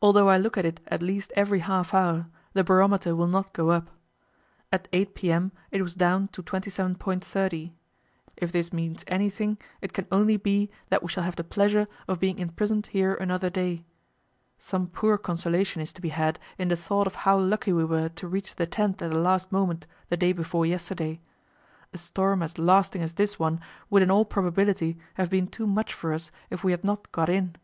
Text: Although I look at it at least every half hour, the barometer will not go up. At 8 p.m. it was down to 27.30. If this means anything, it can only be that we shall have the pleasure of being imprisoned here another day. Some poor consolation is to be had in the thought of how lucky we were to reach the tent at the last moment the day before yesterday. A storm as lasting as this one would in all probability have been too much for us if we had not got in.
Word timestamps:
Although 0.00 0.30
I 0.30 0.38
look 0.38 0.56
at 0.56 0.64
it 0.64 0.80
at 0.86 1.02
least 1.02 1.34
every 1.36 1.58
half 1.58 1.92
hour, 1.92 2.28
the 2.54 2.64
barometer 2.64 3.14
will 3.14 3.26
not 3.26 3.52
go 3.52 3.68
up. 3.68 3.90
At 4.72 4.88
8 4.90 5.14
p.m. 5.14 5.52
it 5.70 5.82
was 5.82 5.94
down 5.94 6.28
to 6.28 6.42
27.30. 6.42 7.72
If 8.38 8.52
this 8.52 8.72
means 8.72 9.04
anything, 9.06 9.58
it 9.82 9.92
can 9.92 10.06
only 10.10 10.38
be 10.38 10.70
that 10.88 11.02
we 11.02 11.10
shall 11.10 11.24
have 11.24 11.36
the 11.36 11.44
pleasure 11.44 11.88
of 12.08 12.18
being 12.18 12.38
imprisoned 12.38 12.86
here 12.86 13.12
another 13.16 13.50
day. 13.50 13.84
Some 14.58 14.86
poor 14.86 15.18
consolation 15.18 15.82
is 15.82 15.92
to 15.92 16.00
be 16.00 16.08
had 16.08 16.38
in 16.56 16.68
the 16.68 16.74
thought 16.76 17.06
of 17.06 17.14
how 17.28 17.38
lucky 17.38 17.74
we 17.74 17.84
were 17.84 18.08
to 18.08 18.26
reach 18.28 18.54
the 18.54 18.64
tent 18.66 19.02
at 19.02 19.10
the 19.10 19.18
last 19.18 19.52
moment 19.52 19.86
the 20.08 20.16
day 20.16 20.32
before 20.32 20.64
yesterday. 20.64 21.20
A 21.92 21.98
storm 21.98 22.42
as 22.42 22.56
lasting 22.56 23.02
as 23.02 23.12
this 23.12 23.38
one 23.38 23.60
would 23.90 24.02
in 24.02 24.10
all 24.10 24.24
probability 24.24 24.96
have 25.20 25.28
been 25.28 25.48
too 25.48 25.66
much 25.66 25.92
for 25.92 26.14
us 26.14 26.30
if 26.48 26.64
we 26.64 26.70
had 26.72 26.82
not 26.82 27.12
got 27.12 27.28
in. 27.28 27.56